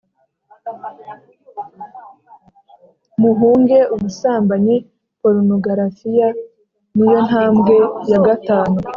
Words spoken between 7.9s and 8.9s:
ya gatanu